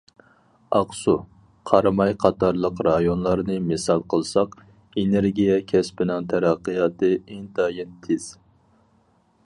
[0.77, 1.13] ئاقسۇ،
[1.71, 4.57] قاراماي قاتارلىق رايونلارنى مىسال قىلساق،
[5.01, 8.27] ئېنېرگىيە كەسپىنىڭ تەرەققىياتى ئىنتايىن تېز.